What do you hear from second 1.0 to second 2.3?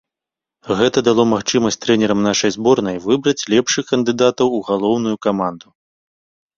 дало магчымасць трэнерам